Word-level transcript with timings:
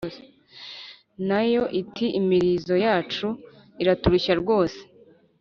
Na 1.27 1.41
yo 1.51 1.63
iti: 1.81 2.05
“Imirizo 2.19 2.73
yacu 2.85 3.27
iraturushya 3.81 4.33
rwose. 4.41 4.79